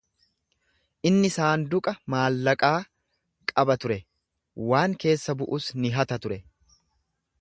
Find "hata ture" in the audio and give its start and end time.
5.99-6.41